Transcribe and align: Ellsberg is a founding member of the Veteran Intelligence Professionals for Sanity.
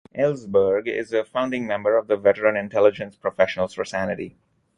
Ellsberg 0.17 0.87
is 0.87 1.13
a 1.13 1.23
founding 1.23 1.67
member 1.67 1.95
of 1.95 2.07
the 2.07 2.17
Veteran 2.17 2.57
Intelligence 2.57 3.15
Professionals 3.15 3.75
for 3.75 3.85
Sanity. 3.85 4.35